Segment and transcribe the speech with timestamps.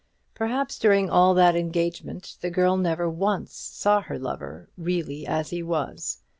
[0.33, 5.61] Perhaps during all that engagement the girl never once saw her lover really as he
[5.61, 6.23] was.